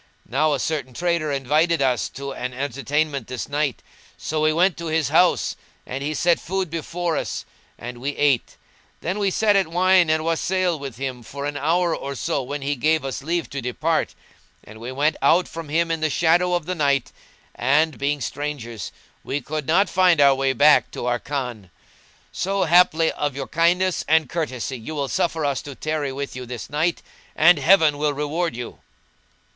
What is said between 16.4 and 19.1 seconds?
of the night and, being strangers,